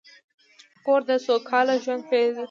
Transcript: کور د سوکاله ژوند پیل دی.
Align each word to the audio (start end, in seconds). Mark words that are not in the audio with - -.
کور 0.85 1.01
د 1.07 1.11
سوکاله 1.25 1.75
ژوند 1.83 2.03
پیل 2.09 2.29
دی. 2.35 2.39